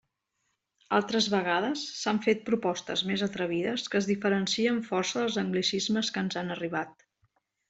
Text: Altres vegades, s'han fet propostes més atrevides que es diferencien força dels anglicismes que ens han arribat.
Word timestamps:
Altres 0.99 1.25
vegades, 1.33 1.83
s'han 1.97 2.21
fet 2.27 2.41
propostes 2.49 3.03
més 3.11 3.25
atrevides 3.27 3.85
que 3.93 4.01
es 4.01 4.09
diferencien 4.13 4.81
força 4.89 5.23
dels 5.23 5.39
anglicismes 5.47 6.11
que 6.17 6.25
ens 6.27 6.41
han 6.43 6.55
arribat. 6.59 7.07